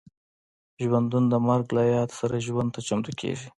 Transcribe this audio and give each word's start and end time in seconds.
ژوندي 0.83 1.19
د 1.31 1.33
مرګ 1.47 1.67
له 1.77 1.83
یاد 1.95 2.09
سره 2.19 2.43
ژوند 2.47 2.69
ته 2.75 2.79
چمتو 2.87 3.11
کېږي 3.19 3.47